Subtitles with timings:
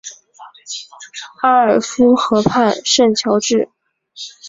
[1.41, 3.69] 埃尔夫河畔圣乔治。